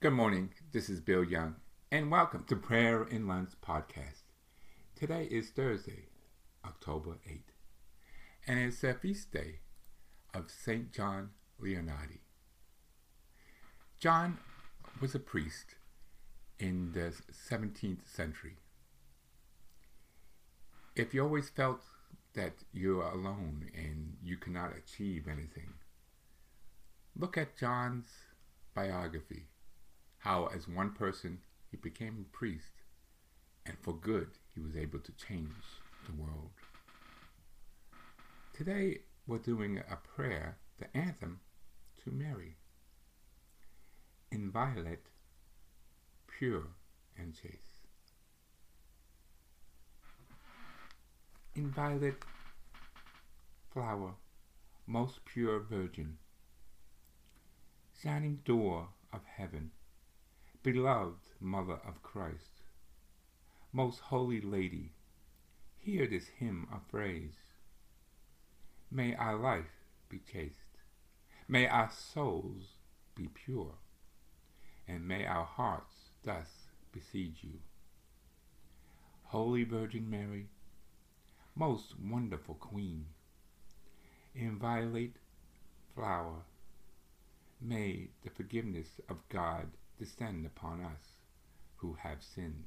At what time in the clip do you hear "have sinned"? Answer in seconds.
92.02-92.64